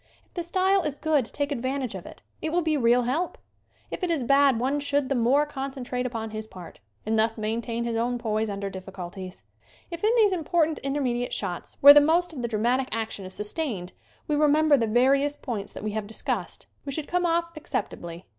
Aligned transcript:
If 0.25 0.33
the 0.33 0.41
style 0.41 0.81
is 0.81 0.97
good 0.97 1.25
take 1.25 1.51
advantage 1.51 1.93
of 1.93 2.07
it. 2.07 2.23
It 2.41 2.49
will 2.51 2.63
be 2.63 2.75
real 2.75 3.03
help. 3.03 3.37
If 3.91 4.01
it 4.01 4.09
is 4.09 4.23
bad 4.23 4.59
one 4.59 4.79
should 4.79 5.09
the 5.09 5.13
more 5.13 5.45
concentrate 5.45 6.07
upon 6.07 6.31
his 6.31 6.47
part 6.47 6.79
and 7.05 7.19
thus 7.19 7.37
maintain 7.37 7.83
his 7.83 7.95
own 7.95 8.17
poise 8.17 8.49
under 8.49 8.67
diffculties. 8.71 9.43
If 9.91 10.03
in 10.03 10.09
these 10.17 10.33
important 10.33 10.79
intermediate 10.79 11.33
shots 11.33 11.77
where 11.81 11.93
the 11.93 12.01
most 12.01 12.33
of 12.33 12.41
the 12.41 12.47
dramatic 12.47 12.89
action 12.91 13.25
is 13.25 13.35
sus 13.35 13.53
tained 13.53 13.91
we 14.27 14.35
remember 14.35 14.75
the 14.75 14.87
various 14.87 15.35
points 15.35 15.71
that 15.73 15.83
we 15.83 15.91
have 15.91 16.07
discussed 16.07 16.65
we 16.83 16.91
should 16.91 17.07
come 17.07 17.27
off 17.27 17.55
acceptably. 17.55 18.25